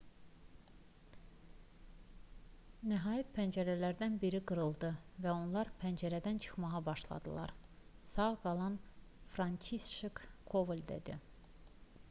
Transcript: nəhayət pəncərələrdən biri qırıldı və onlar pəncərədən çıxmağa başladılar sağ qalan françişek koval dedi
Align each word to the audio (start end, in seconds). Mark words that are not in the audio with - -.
nəhayət 2.91 3.27
pəncərələrdən 3.35 4.15
biri 4.23 4.39
qırıldı 4.51 4.89
və 5.25 5.33
onlar 5.41 5.69
pəncərədən 5.83 6.41
çıxmağa 6.45 6.81
başladılar 6.87 7.53
sağ 8.13 8.27
qalan 8.47 8.79
françişek 9.35 10.23
koval 10.55 10.83
dedi 10.93 11.19